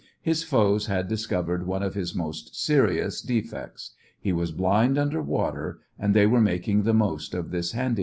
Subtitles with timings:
[0.19, 3.91] His foes had discovered one of his most serious defects.
[4.19, 7.99] He was blind under water and they were making the most of this handicap.